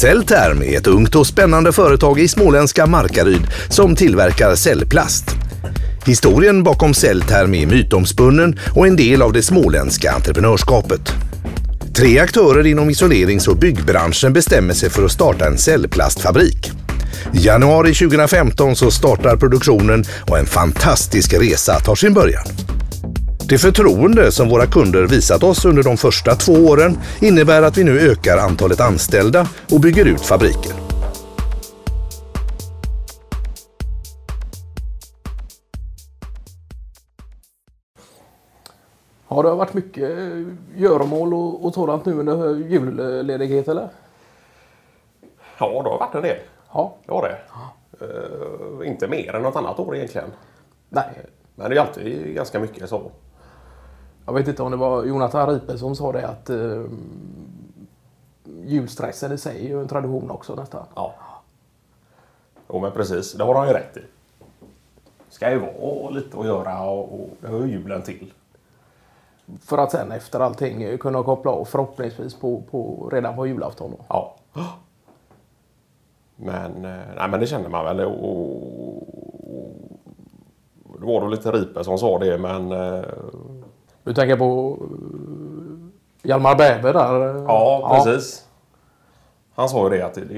Cellterm 0.00 0.62
är 0.62 0.78
ett 0.78 0.86
ungt 0.86 1.14
och 1.14 1.26
spännande 1.26 1.72
företag 1.72 2.20
i 2.20 2.28
småländska 2.28 2.86
Markaryd 2.86 3.42
som 3.68 3.96
tillverkar 3.96 4.54
cellplast. 4.54 5.24
Historien 6.06 6.62
bakom 6.62 6.94
Cellterm 6.94 7.54
är 7.54 7.66
mytomspunnen 7.66 8.58
och 8.74 8.86
en 8.86 8.96
del 8.96 9.22
av 9.22 9.32
det 9.32 9.42
småländska 9.42 10.12
entreprenörskapet. 10.12 11.12
Tre 11.96 12.18
aktörer 12.18 12.66
inom 12.66 12.90
isolerings 12.90 13.48
och 13.48 13.56
byggbranschen 13.56 14.32
bestämmer 14.32 14.74
sig 14.74 14.90
för 14.90 15.04
att 15.04 15.12
starta 15.12 15.46
en 15.46 15.58
cellplastfabrik. 15.58 16.70
I 17.34 17.38
januari 17.38 17.94
2015 17.94 18.76
så 18.76 18.90
startar 18.90 19.36
produktionen 19.36 20.04
och 20.30 20.38
en 20.38 20.46
fantastisk 20.46 21.32
resa 21.32 21.80
tar 21.80 21.94
sin 21.94 22.14
början. 22.14 22.44
Det 23.50 23.58
förtroende 23.58 24.32
som 24.32 24.48
våra 24.48 24.66
kunder 24.66 25.06
visat 25.06 25.42
oss 25.42 25.64
under 25.64 25.82
de 25.82 25.96
första 25.96 26.34
två 26.34 26.52
åren 26.52 26.98
innebär 27.20 27.62
att 27.62 27.78
vi 27.78 27.84
nu 27.84 28.00
ökar 28.00 28.36
antalet 28.38 28.80
anställda 28.80 29.48
och 29.72 29.80
bygger 29.80 30.04
ut 30.04 30.20
fabriken. 30.20 30.72
Har 39.26 39.42
det 39.42 39.50
varit 39.50 39.74
mycket 39.74 40.10
göromål 40.76 41.34
och, 41.34 41.64
och 41.64 41.74
sådant 41.74 42.04
nu 42.04 42.12
under 42.12 42.54
julledighet 42.56 43.68
eller? 43.68 43.88
Ja, 45.58 45.82
det 45.82 45.90
har 45.90 45.98
varit 45.98 46.14
en 46.14 46.22
del. 46.22 46.38
Ja. 46.72 46.96
Det 47.06 47.12
har 47.12 47.22
det. 47.22 47.38
Eh, 48.00 48.88
inte 48.88 49.08
mer 49.08 49.34
än 49.34 49.42
något 49.42 49.56
annat 49.56 49.78
år 49.78 49.96
egentligen. 49.96 50.30
Nej. 50.88 51.26
Men 51.54 51.70
det 51.70 51.76
är 51.76 51.80
alltid 51.80 52.34
ganska 52.34 52.60
mycket 52.60 52.88
så. 52.88 53.10
Jag 54.30 54.34
vet 54.34 54.48
inte 54.48 54.62
om 54.62 54.70
det 54.70 54.76
var 54.76 55.04
Jonathan 55.04 55.48
Ripe 55.48 55.78
som 55.78 55.96
sa 55.96 56.12
det 56.12 56.28
att 56.28 56.50
eh, 56.50 56.84
julstressen 58.64 59.32
i 59.32 59.38
sig 59.38 59.64
är 59.64 59.68
ju 59.68 59.80
en 59.80 59.88
tradition 59.88 60.30
också 60.30 60.54
nästan. 60.54 60.86
Ja. 60.94 61.14
Jo 62.68 62.80
men 62.80 62.92
precis, 62.92 63.32
det 63.32 63.44
har 63.44 63.54
han 63.54 63.68
ju 63.68 63.74
rätt 63.74 63.96
i. 63.96 64.00
Ska 65.28 65.50
ju 65.50 65.58
vara 65.58 66.10
lite 66.10 66.38
att 66.38 66.46
göra 66.46 66.82
och, 66.82 67.14
och 67.14 67.28
det 67.40 67.48
hör 67.48 67.64
ju 67.64 67.72
julen 67.72 68.02
till. 68.02 68.32
För 69.60 69.78
att 69.78 69.90
sen 69.90 70.12
efter 70.12 70.40
allting 70.40 70.98
kunna 70.98 71.22
koppla 71.22 71.50
av 71.50 71.64
förhoppningsvis 71.64 72.34
på, 72.34 72.62
på, 72.70 73.08
redan 73.12 73.36
på 73.36 73.46
julafton. 73.46 73.90
Då. 73.90 74.04
Ja. 74.08 74.36
Men, 76.36 76.84
eh, 76.84 77.00
nej, 77.16 77.28
men 77.30 77.40
det 77.40 77.46
känner 77.46 77.68
man 77.68 77.84
väl. 77.84 78.00
Och, 78.00 78.24
och, 78.24 79.06
det 81.00 81.06
var 81.06 81.20
då 81.20 81.26
lite 81.26 81.52
Ripe 81.52 81.84
som 81.84 81.98
sa 81.98 82.18
det 82.18 82.38
men 82.38 82.72
eh, 82.72 83.04
Du 84.10 84.14
tänker 84.14 84.36
på 84.36 84.78
eh, 84.80 86.28
Hjalmar 86.28 86.56
Bäver 86.56 86.92
där? 86.92 87.44
Ja, 87.48 87.90
precis. 88.04 88.46
Han 89.54 89.68
sa 89.68 89.84
ju 89.84 89.98
det 89.98 90.06
att 90.06 90.14
det, 90.14 90.20
det, 90.24 90.34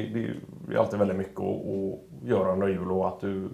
det 0.66 0.74
är 0.74 0.78
alltid 0.78 0.98
väldigt 0.98 1.16
mycket 1.16 1.40
att, 1.40 1.46
att 1.46 2.28
göra 2.28 2.52
under 2.52 2.68
jul 2.68 2.90
och 2.92 3.08
att 3.08 3.20
du 3.20 3.48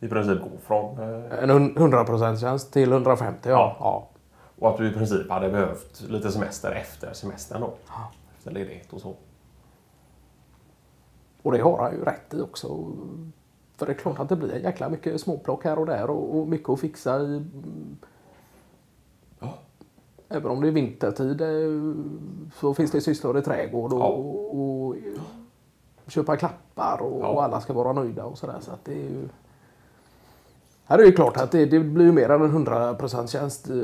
i 0.00 0.08
princip 0.08 0.40
går 0.42 0.50
från... 0.66 0.98
eh, 0.98 1.42
En 1.42 1.50
hun- 1.50 1.74
100% 1.74 2.36
tjänst 2.40 2.72
till 2.72 2.92
150 2.92 3.38
ja. 3.48 3.50
Ja. 3.50 3.76
ja. 3.80 4.08
Och 4.58 4.70
att 4.70 4.76
du 4.76 4.88
i 4.88 4.92
princip 4.92 5.30
hade 5.30 5.48
behövt 5.50 6.00
lite 6.08 6.32
semester 6.32 6.70
efter 6.72 7.12
semestern 7.12 7.60
då. 7.60 7.70
Efter 8.38 8.50
ledighet 8.50 8.92
och 8.92 9.00
så. 9.00 9.14
Och 11.42 11.52
det 11.52 11.58
har 11.58 11.78
han 11.82 11.92
ju 11.92 12.04
rätt 12.04 12.34
i 12.34 12.40
också. 12.40 12.78
För 13.76 13.86
det 13.86 13.92
är 13.92 13.96
klart 13.96 14.18
att 14.18 14.28
det 14.28 14.36
blir 14.36 14.56
jäkla 14.64 14.88
mycket 14.88 15.20
småplock 15.20 15.64
här 15.64 15.78
och 15.78 15.86
där 15.86 16.10
och 16.10 16.48
mycket 16.48 16.68
att 16.68 16.80
fixa 16.80 17.20
i... 17.20 17.42
Även 20.32 20.50
om 20.50 20.60
det 20.60 20.68
är 20.68 20.72
vintertid 20.72 21.40
eh, 21.40 21.94
så 22.60 22.74
finns 22.74 22.90
det 22.90 23.00
sysslor 23.00 23.38
i 23.38 23.42
trädgård 23.42 23.92
och, 23.92 24.00
Ja. 24.00 24.06
och, 24.06 24.54
och 24.56 24.96
köpa 26.08 26.36
klappar 26.36 27.02
och, 27.02 27.20
Ja. 27.22 27.26
och 27.28 27.44
alla 27.44 27.60
ska 27.60 27.72
vara 27.72 27.92
nöjda 27.92 28.24
och 28.24 28.38
sådär. 28.38 28.56
Så 28.60 28.70
att 28.70 28.84
det 28.84 28.92
är 28.92 28.96
ju... 28.96 29.28
Här 30.84 30.98
är 30.98 31.02
det 31.02 31.08
ju 31.08 31.14
klart 31.14 31.36
att 31.36 31.50
det, 31.50 31.66
det 31.66 31.80
blir 31.80 32.04
ju 32.04 32.12
mer 32.12 32.28
än 32.30 32.42
en 32.42 32.66
100% 32.66 33.26
tjänst 33.26 33.70
eh, 33.70 33.76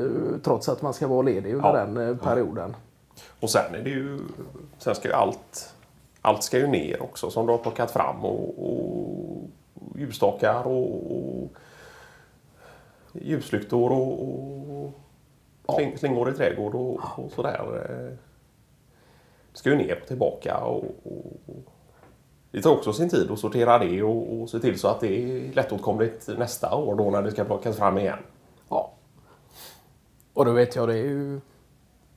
trots 0.43 0.69
att 0.69 0.81
man 0.81 0.93
ska 0.93 1.07
vara 1.07 1.21
ledig 1.21 1.53
under 1.53 1.69
Ja. 1.69 1.85
den 1.85 1.97
eh, 2.09 2.15
perioden. 2.17 2.75
Och 3.39 3.49
sen 3.49 3.75
är 3.75 3.83
det 3.83 3.89
ju... 3.89 4.19
Sen 4.77 4.95
ska 4.95 5.07
ju 5.07 5.13
allt... 5.13 5.73
Allt 6.21 6.43
ska 6.43 6.57
ju 6.57 6.67
ner 6.67 7.03
också 7.03 7.29
som 7.29 7.45
du 7.45 7.51
har 7.51 7.57
plockat 7.57 7.91
fram 7.91 8.25
och, 8.25 8.49
och 8.71 9.49
ljusstakar 9.95 10.67
och, 10.67 11.11
och 11.11 11.49
ljuslyktor 13.13 13.91
och, 13.91 14.23
och 14.23 14.91
sling, 15.75 15.97
slingor 15.97 16.29
i 16.29 16.33
trädgård 16.33 16.75
och, 16.75 16.99
och 17.15 17.31
sådär. 17.35 17.61
Eh, 17.89 18.17
Det 19.51 19.57
ska 19.59 19.69
ju 19.69 19.75
ner 19.75 19.99
och 20.01 20.07
tillbaka 20.07 20.57
och, 20.57 20.83
och 21.03 21.63
det 22.51 22.61
tar 22.61 22.71
också 22.71 22.93
sin 22.93 23.09
tid 23.09 23.31
att 23.31 23.39
sortera 23.39 23.77
det 23.79 24.03
och, 24.03 24.41
och 24.41 24.49
se 24.49 24.59
till 24.59 24.79
så 24.79 24.87
att 24.87 24.99
det 24.99 25.07
är 25.07 25.53
lättåtkomligt 25.53 26.29
nästa 26.37 26.75
år 26.75 26.95
då 26.95 27.09
när 27.09 27.21
det 27.21 27.31
ska 27.31 27.43
plockas 27.43 27.77
fram 27.77 27.97
igen. 27.97 28.19
Ja. 28.69 28.91
Och 30.33 30.45
då 30.45 30.51
vet 30.51 30.75
jag, 30.75 30.87
det 30.87 30.93
är 30.93 31.03
ju, 31.03 31.39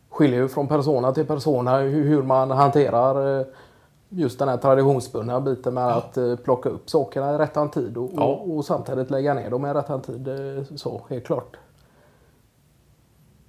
skiljer 0.08 0.40
ju 0.40 0.48
från 0.48 0.68
persona 0.68 1.12
till 1.12 1.26
persona 1.26 1.78
hur, 1.78 2.22
man 2.22 2.50
hanterar 2.50 3.40
eh, 3.40 3.46
just 4.08 4.38
den 4.38 4.48
här 4.48 4.56
traditionsbundna 4.56 5.40
biten 5.40 5.74
med 5.74 5.86
att 5.88 6.16
eh, 6.16 6.36
plocka 6.36 6.68
upp 6.68 6.90
sakerna 6.90 7.34
i 7.34 7.38
rättan 7.38 7.70
tid 7.70 7.96
och, 7.96 8.10
Ja. 8.16 8.22
och, 8.24 8.56
och 8.56 8.64
samtidigt 8.64 9.10
lägga 9.10 9.34
ner 9.34 9.50
dem 9.50 9.66
i 9.66 9.72
rättan 9.72 10.00
tid. 10.02 10.28
eh, 10.28 10.64
Så, 10.76 11.00
helt 11.10 11.24
klart. 11.24 11.56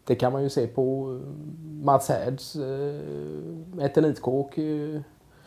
Det 0.06 0.16
kan 0.16 0.34
man 0.34 0.44
ju 0.44 0.50
se 0.50 0.68
på 0.68 1.20
Mats 1.84 2.10
Härds 2.10 2.56
eh, 2.56 3.86
etenitkåk. 3.86 4.58
Eh, 4.58 5.02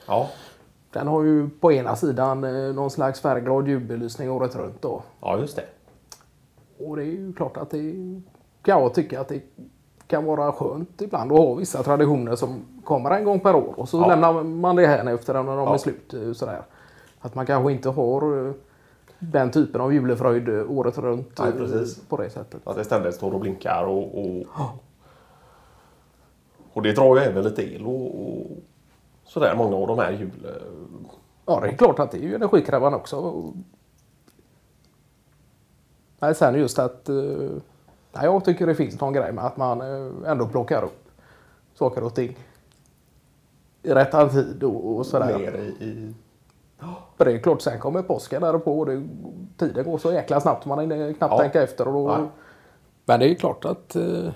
Ja, 0.08 0.28
den 0.92 1.06
har 1.08 1.22
ju 1.22 1.48
på 1.60 1.72
ena 1.72 1.96
sidan 1.96 2.44
eh, 2.44 2.74
någon 2.74 2.90
slags 2.90 3.20
färgglad 3.20 3.68
julbelysning 3.68 4.30
året 4.30 4.56
runt 4.56 4.82
då. 4.82 5.02
ja 5.20 5.38
just 5.38 5.56
det. 5.56 5.64
Och 6.86 6.96
det 6.96 7.02
är 7.02 7.06
ju 7.06 7.32
klart 7.32 7.56
att 7.56 7.70
det 7.70 7.92
kan 8.62 8.80
jag 8.82 8.94
tycka 8.94 9.20
att 9.20 9.28
det 9.28 9.40
kan 10.06 10.24
vara 10.24 10.52
skönt 10.52 11.02
ibland 11.02 11.32
att 11.32 11.38
ha 11.38 11.54
vissa 11.54 11.82
traditioner 11.82 12.36
som 12.36 12.64
kommer 12.84 13.10
en 13.10 13.24
gång 13.24 13.40
per 13.40 13.56
år 13.56 13.74
och 13.76 13.88
så 13.88 13.98
Ja. 14.00 14.06
lämnar 14.06 14.42
man 14.42 14.76
det 14.76 14.86
här 14.86 15.14
efter 15.14 15.34
när 15.34 15.42
de 15.42 15.58
Ja. 15.58 15.74
är 15.74 15.78
slut. 15.78 16.14
eh, 16.14 16.32
Sådär. 16.32 16.62
Att 17.20 17.34
man 17.34 17.46
kanske 17.46 17.72
inte 17.72 17.88
har 17.88 18.46
eh, 18.48 18.52
den 19.18 19.50
typen 19.50 19.80
av 19.80 19.94
julefröjd 19.94 20.48
eh, 20.48 20.70
året 20.70 20.98
runt 20.98 21.38
Nej, 21.38 21.48
eh, 21.48 21.54
precis. 21.54 22.00
på 22.08 22.16
det 22.16 22.30
sättet. 22.30 22.60
Att 22.64 22.76
det 22.76 22.84
ständigt 22.84 23.14
står 23.14 23.34
och 23.34 23.40
blinkar 23.40 23.84
och, 23.84 24.18
och, 24.18 24.46
och 26.72 26.82
det 26.82 26.92
drar 26.92 27.16
ju 27.16 27.22
även 27.22 27.44
lite 27.44 27.74
el 27.74 27.86
och, 27.86 28.20
och 28.22 28.46
sådär 29.24 29.54
många 29.56 29.76
av 29.76 29.86
de 29.86 29.98
här 29.98 30.12
jul... 30.12 30.46
Ja, 31.46 31.60
det 31.60 31.68
är 31.68 31.76
klart 31.76 31.98
att 31.98 32.10
det 32.10 32.18
är 32.18 32.22
ju 32.22 32.34
energikrävande 32.34 32.98
också. 32.98 33.44
Men 36.18 36.34
sen 36.34 36.54
just 36.54 36.78
att 36.78 37.08
eh, 37.08 37.14
nej, 38.12 38.24
jag 38.24 38.44
tycker 38.44 38.66
det 38.66 38.74
finns 38.74 39.00
någon 39.00 39.12
grej 39.12 39.32
med 39.32 39.44
att 39.44 39.56
man 39.56 39.80
eh, 39.80 40.30
ändå 40.30 40.46
plockar 40.46 40.84
upp 40.84 41.08
saker 41.74 42.02
och 42.02 42.14
ting 42.14 42.36
i 43.82 43.94
rätt 43.94 44.30
tid 44.32 44.62
och, 44.62 44.96
och 44.96 45.06
sådär. 45.06 45.38
Ner 45.38 45.56
i, 45.56 45.84
i... 45.84 46.14
För 47.16 47.24
det 47.24 47.32
är 47.32 47.38
klart, 47.38 47.62
sen 47.62 47.78
kommer 47.80 48.02
påsken 48.02 48.42
där 48.42 48.58
på 48.58 48.78
och 48.78 48.86
det, 48.86 49.08
tiden 49.58 49.84
går 49.84 49.98
så 49.98 50.12
jäkla 50.12 50.40
snabbt 50.40 50.66
man 50.66 50.78
hinner 50.78 51.12
knappt 51.12 51.32
Ja. 51.32 51.38
tänka 51.38 51.62
efter. 51.62 51.88
Och 51.88 51.92
då, 51.94 52.28
men 53.04 53.20
det 53.20 53.26
är 53.26 53.28
ju 53.28 53.34
klart 53.34 53.64
att... 53.64 53.96
Eh, 53.96 54.28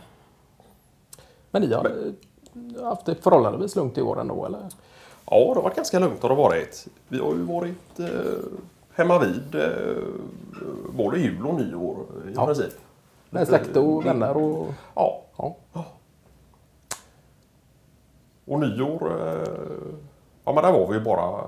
men 1.50 1.62
ni 1.62 1.72
har 1.74 1.84
eh, 2.78 2.84
haft 2.84 3.06
det 3.06 3.14
förhållandevis 3.14 3.76
lugnt 3.76 3.98
i 3.98 4.02
år 4.02 4.20
ändå, 4.20 4.46
eller? 4.46 4.60
Ja, 5.30 5.38
det 5.38 5.54
har 5.54 5.62
varit 5.62 5.76
ganska 5.76 5.98
lugnt 5.98 6.22
har 6.22 6.28
det 6.28 6.34
varit. 6.34 6.86
Vi 7.08 7.18
har 7.18 7.34
ju 7.34 7.42
varit 7.42 8.00
eh, 8.00 8.06
hemma 8.94 9.18
vid 9.18 9.54
eh, 9.54 10.04
både 10.92 11.18
jul 11.18 11.46
och 11.46 11.54
nyår 11.54 11.96
i 12.28 12.32
Ja. 12.34 12.46
princip. 12.46 12.72
Med 13.30 13.48
släkt 13.48 13.76
och 13.76 14.06
vänner 14.06 14.36
och... 14.36 14.66
Ja. 14.94 15.22
Ja. 15.36 15.56
Och 18.44 18.60
nyår, 18.60 19.12
eh, 19.20 19.48
ja 20.44 20.52
men 20.52 20.64
där 20.64 20.72
var 20.72 20.88
vi 20.88 20.94
ju 20.94 21.04
bara... 21.04 21.44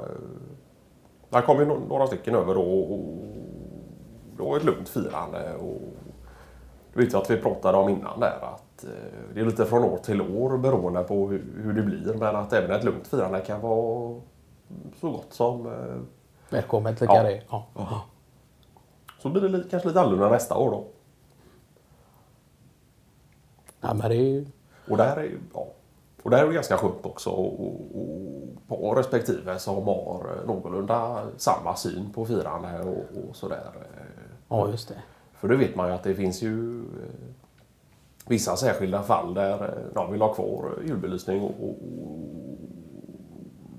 Där 1.33 1.43
kom 1.43 1.59
ju 1.59 1.65
några 1.65 2.07
stycken 2.07 2.35
över 2.35 2.55
då 2.55 2.63
och 2.83 3.25
det 4.37 4.43
var 4.43 4.57
ett 4.57 4.65
lugnt 4.65 4.89
firande. 4.89 5.55
Och 5.55 5.81
det 6.95 7.01
vet 7.05 7.13
jag 7.13 7.23
att 7.23 7.31
vi 7.31 7.37
pratade 7.37 7.79
om 7.79 7.89
innan 7.89 8.21
där 8.21 8.39
att 8.43 8.85
eh, 8.85 8.91
det 9.35 9.41
är 9.41 9.45
lite 9.45 9.65
från 9.67 9.85
år 9.85 9.97
till 9.99 10.21
år 10.23 10.59
beroende 10.59 11.03
på 11.03 11.29
hur, 11.29 11.73
det 11.73 11.83
blir. 11.83 12.15
Men 12.15 12.37
att 12.37 12.53
även 12.53 12.71
ett 12.71 12.85
lugnt 12.85 13.07
firande 13.07 13.41
kan 13.41 13.61
vara 13.61 14.21
så 15.01 15.11
gott 15.11 15.27
som... 15.33 15.67
Eh, 15.67 16.01
Välkommet 16.51 17.01
lika 17.01 17.13
Ja. 17.13 17.23
det. 17.23 17.43
Ja. 17.51 17.67
så 19.19 19.29
blir 19.29 19.49
det 19.49 19.65
kanske 19.71 19.89
lite 19.89 20.01
annorlunda 20.01 20.29
nästa 20.31 20.57
år 20.57 20.71
då. 20.71 20.85
ja, 23.81 23.95
men 23.95 24.09
det 24.11 24.17
är 24.17 24.21
ju... 24.21 24.47
Och 24.91 24.97
där 24.97 25.17
är, 25.17 25.23
ju- 25.23 25.39
ja, 25.55 25.67
och 26.23 26.31
där 26.31 26.43
är 26.43 26.47
det 26.47 26.55
ganska 26.55 26.77
skönt 26.77 27.07
också 27.07 27.31
att 27.31 28.79
ha 28.79 28.99
respektive 28.99 29.59
som 29.59 29.87
har 29.87 30.27
någorlunda 30.47 31.23
samma 31.37 31.77
syn 31.77 32.13
på 32.15 32.25
firande 32.25 32.81
och, 32.81 33.29
och 33.29 33.37
sådär. 33.37 33.71
Ja, 34.49 34.69
just 34.71 34.89
det. 34.89 34.95
För 35.33 35.49
då 35.49 35.57
vet 35.57 35.77
man 35.77 35.89
ju 35.89 35.95
att 35.95 36.03
det 36.03 36.15
finns 36.15 36.43
ju 36.43 36.81
eh, 36.81 37.35
vissa 38.27 38.57
särskilda 38.57 39.03
fall 39.03 39.35
där 39.35 39.65
eh, 39.65 39.95
de 39.95 40.13
vill 40.13 40.21
ha 40.21 40.35
kvar 40.35 40.79
julbelysning 40.87 41.43
och, 41.43 41.69
och, 41.69 41.77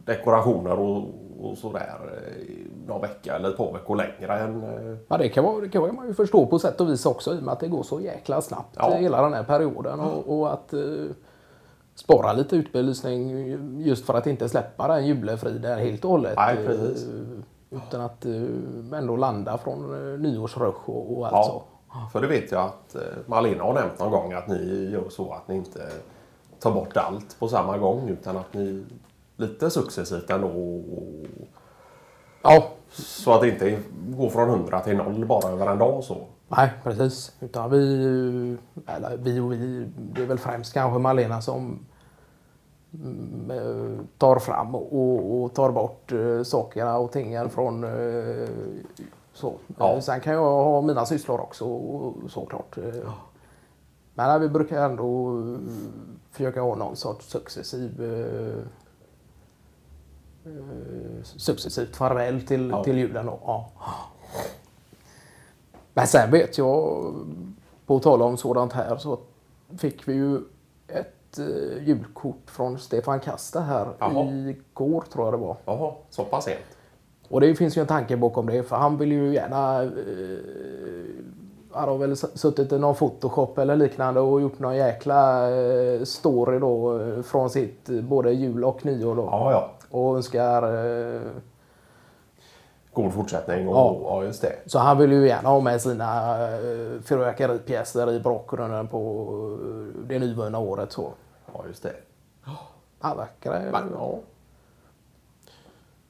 dekorationer 0.05 0.79
och, 0.79 1.07
och 1.39 1.57
sådär 1.57 1.99
eh, 2.03 2.87
någon 2.87 3.01
vecka 3.01 3.35
eller 3.35 3.49
ett 3.49 3.57
par 3.57 3.73
veckor 3.73 3.95
längre 3.95 4.39
än... 4.39 4.63
Ja, 5.07 5.17
det 5.17 5.29
kan, 5.29 5.43
vara, 5.43 5.61
det 5.61 5.69
kan 5.69 5.95
man 5.95 6.07
ju 6.07 6.13
förstå 6.13 6.45
på 6.45 6.59
sätt 6.59 6.81
och 6.81 6.89
vis 6.89 7.05
också 7.05 7.35
i 7.35 7.39
och 7.39 7.43
med 7.43 7.51
att 7.51 7.59
det 7.59 7.67
går 7.67 7.83
så 7.83 8.01
jäkla 8.01 8.41
snabbt 8.41 8.75
Ja. 8.77 8.93
hela 8.93 9.21
den 9.21 9.33
här 9.33 9.43
perioden. 9.43 9.99
Och, 9.99 10.39
och 10.39 10.53
att 10.53 10.73
spara 11.95 12.33
lite 12.33 12.55
utbelysning 12.55 13.29
just 13.85 14.05
för 14.05 14.13
att 14.13 14.27
inte 14.27 14.49
släppa 14.49 14.87
den 14.87 15.05
julefriden 15.07 15.79
helt 15.79 16.05
och 16.05 16.11
hållet. 16.11 16.33
Nej, 16.37 16.57
eh, 16.57 16.65
precis. 16.65 17.07
Utan 17.69 18.01
att 18.01 18.25
eh, 18.25 18.97
ändå 18.99 19.15
landa 19.15 19.57
från 19.57 20.13
eh, 20.13 20.19
nyårsrush 20.19 20.89
och, 20.89 21.17
och 21.17 21.27
alltså. 21.27 21.61
Ja, 21.93 22.09
för 22.13 22.21
det 22.21 22.27
vet 22.27 22.51
jag 22.51 22.61
att 22.61 22.95
Malena 23.25 23.63
har 23.63 23.73
nämnt 23.73 23.99
någon 23.99 24.11
gång 24.11 24.33
att 24.33 24.47
ni 24.47 24.89
gör 24.91 25.09
så 25.09 25.33
att 25.33 25.47
ni 25.47 25.55
inte 25.55 25.79
tar 26.59 26.71
bort 26.71 26.97
allt 26.97 27.39
på 27.39 27.47
samma 27.47 27.77
gång 27.77 28.09
utan 28.09 28.37
att 28.37 28.53
ni 28.53 28.83
lite 29.37 29.69
successivt 29.69 30.29
ändå 30.29 30.47
och- 30.47 31.25
Ja, 32.43 32.63
så 32.91 33.33
att 33.33 33.41
det 33.41 33.49
inte 33.49 33.79
går 34.09 34.29
från 34.29 34.49
100 34.49 34.79
till 34.79 34.97
0 34.97 35.25
bara 35.25 35.49
över 35.51 35.67
en 35.67 35.77
dag 35.77 36.03
så. 36.03 36.17
Nej 36.57 36.71
precis. 36.83 37.35
Utan 37.39 37.69
vi, 37.71 38.57
eller 38.87 39.17
vi 39.17 39.39
och 39.39 39.51
vi, 39.53 39.87
det 39.97 40.21
är 40.21 40.25
väl 40.25 40.37
främst 40.39 40.73
kanske 40.73 40.99
Malena 40.99 41.41
som 41.41 41.85
mm, 42.93 44.07
tar 44.17 44.39
fram 44.39 44.75
och, 44.75 45.43
och 45.43 45.53
tar 45.53 45.71
bort 45.71 46.11
eh, 46.11 46.43
sakerna 46.43 46.97
och 46.97 47.11
tingen 47.11 47.49
från 47.49 47.83
eh, 47.83 48.49
så. 49.33 49.53
Ja. 49.77 49.93
Eh, 49.93 49.99
Sen 49.99 50.19
kan 50.21 50.33
jag 50.33 50.63
ha 50.63 50.81
mina 50.81 51.05
sysslor 51.05 51.39
också 51.41 51.65
såklart. 52.27 52.77
eh. 52.77 53.11
Men 54.15 54.41
vi 54.41 54.49
brukar 54.49 54.85
ändå 54.85 55.37
försöka 56.31 56.61
ha 56.61 56.75
någon 56.75 56.95
sorts 56.95 57.29
successiv 57.31 58.03
eh, 58.03 58.63
successivt 61.23 61.95
farväl 61.95 62.41
till, 62.41 62.69
Ja. 62.69 62.83
till 62.83 62.97
julen. 62.97 63.25
Då. 63.25 63.39
Ja. 63.45 63.69
Men 65.93 66.07
sen 66.07 66.31
vet 66.31 66.57
jag, 66.57 67.13
på 67.85 67.99
tal 67.99 68.21
om 68.21 68.37
sådant 68.37 68.73
här, 68.73 68.97
så 68.97 69.19
fick 69.77 70.07
vi 70.07 70.13
ju 70.13 70.37
ett 70.87 71.39
eh, 71.39 71.87
julkort 71.87 72.43
från 72.45 72.79
Stefan 72.79 73.19
Kasta 73.19 73.59
här 73.59 73.87
Jaha. 73.99 74.25
igår 74.31 75.03
tror 75.13 75.25
jag 75.25 75.33
det 75.33 75.37
var. 75.37 75.57
Jaha, 75.65 75.93
så 76.09 76.23
pass 76.23 76.45
sent. 76.45 76.77
Och 77.29 77.41
det 77.41 77.55
finns 77.55 77.77
ju 77.77 77.81
en 77.81 77.87
tanke 77.87 78.17
bakom 78.17 78.45
det 78.45 78.63
för 78.63 78.75
han 78.75 78.97
vill 78.97 79.11
ju 79.11 79.33
gärna 79.33 79.83
eh, 79.83 79.89
han 81.73 81.89
har 81.89 81.97
väl 81.97 82.17
suttit 82.17 82.71
i 82.71 82.79
någon 82.79 82.95
photoshop 82.95 83.57
eller 83.57 83.75
liknande 83.75 84.19
och 84.19 84.41
gjort 84.41 84.59
någon 84.59 84.75
jäkla 84.75 85.51
eh, 85.51 86.03
story 86.03 86.59
då 86.59 86.99
eh, 87.01 87.21
från 87.21 87.49
sitt 87.49 87.89
eh, 87.89 88.01
både 88.01 88.31
jul 88.31 88.63
och 88.63 88.85
nyår 88.85 89.15
då. 89.15 89.21
Ja, 89.31 89.51
ja. 89.51 89.69
Och 89.97 90.15
önskar 90.15 90.63
eh, 90.63 91.21
God 92.93 93.13
fortsättning 93.13 93.67
och 93.67 93.75
Ja. 93.75 93.97
ja, 94.03 94.23
just 94.23 94.41
det. 94.41 94.55
Så 94.65 94.79
han 94.79 94.97
vill 94.97 95.11
ju 95.11 95.27
gärna 95.27 95.49
ha 95.49 95.59
med 95.59 95.81
sina 95.81 96.33
uh, 96.47 97.01
fyrverkeripjäser 97.01 98.11
i 98.11 98.19
bakgrunden 98.19 98.87
på 98.87 98.99
eh, 99.61 100.07
det 100.07 100.19
nyvunna 100.19 100.59
året. 100.59 100.91
Så. 100.91 101.11
Ja, 101.53 101.63
just 101.67 101.83
det. 101.83 101.93
Han 102.99 103.17
verkar. 103.17 103.71
Men, 103.71 103.91
ja. 103.99 104.15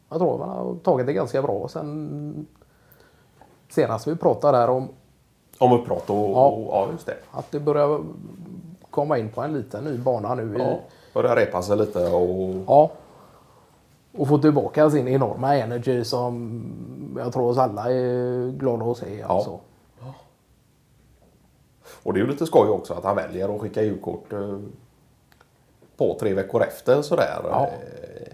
Jag 0.10 0.20
tror 0.20 0.38
man 0.38 0.50
har 0.50 0.76
tagit 0.84 1.06
det 1.08 1.14
ganska 1.14 1.42
bra 1.42 1.68
sen 1.68 2.48
senast 3.70 4.08
vi 4.08 4.16
pratade 4.16 4.58
där 4.58 4.70
om 4.70 4.90
Om 5.60 5.72
uppbrott 5.74 6.10
och 6.10 6.16
Ja. 6.32 6.48
och- 6.48 6.68
ja, 6.74 6.88
just 6.92 7.06
det. 7.06 7.16
att 7.32 7.52
det 7.52 7.60
börjar 7.60 8.00
komma 8.90 9.18
in 9.18 9.30
på 9.30 9.42
en 9.42 9.54
liten 9.54 9.84
ny 9.84 9.98
bana 9.98 10.36
nu. 10.36 10.56
Ja. 10.60 10.64
I, 10.66 10.78
Börja 11.14 11.36
repa 11.36 11.62
sig 11.62 11.78
lite 11.78 12.06
och 12.08 12.56
ja. 12.68 12.92
Och 14.18 14.28
få 14.28 14.38
tillbaka 14.38 14.90
sin 14.90 15.08
enorma 15.08 15.56
energy 15.56 16.04
som 16.04 16.64
jag 17.18 17.34
tror 17.34 17.50
oss 17.50 17.58
alla 17.58 17.92
är 17.92 18.52
glada 18.52 18.86
att 18.86 18.98
se. 18.98 19.22
Alltså. 19.24 19.60
Och 22.04 22.14
det 22.14 22.20
är 22.20 22.22
ju 22.22 22.28
lite 22.32 22.46
skoj 22.46 22.70
också 22.70 22.94
att 22.94 23.04
han 23.04 23.16
väljer 23.16 23.56
att 23.56 23.62
skicka 23.62 23.82
julkort 23.82 24.34
eh, 24.34 24.60
på 25.98 26.18
tre 26.20 26.34
veckor 26.34 26.64
efter 26.64 27.02
sådär. 27.02 27.42
Ja. 27.44 27.66
Eh, 27.68 28.34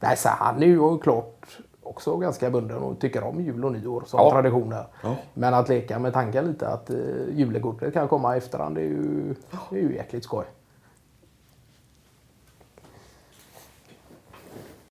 Nej, 0.00 0.16
så 0.16 0.28
han 0.28 0.62
är 0.62 0.66
ju 0.66 0.98
klart 0.98 1.58
också 1.82 2.16
ganska 2.16 2.50
bunden 2.50 2.76
och 2.78 3.00
tycker 3.00 3.24
om 3.24 3.40
jul 3.40 3.64
och 3.64 3.72
nyår 3.72 4.02
som 4.06 4.20
Ja. 4.20 4.30
traditioner. 4.30 4.86
Ja. 5.02 5.16
Men 5.34 5.54
att 5.54 5.68
leka 5.68 5.98
med 5.98 6.12
tanken 6.12 6.44
lite 6.46 6.68
att 6.68 6.90
uh, 6.90 7.38
julekortet 7.38 7.92
kan 7.92 8.08
komma 8.08 8.34
i 8.34 8.38
efterhand 8.38 8.74
det 8.74 8.80
är 8.80 8.84
ju, 8.84 9.34
det 9.70 9.76
är 9.78 9.82
ju 9.82 9.94
jäkligt 9.94 10.24
skoj. 10.24 10.44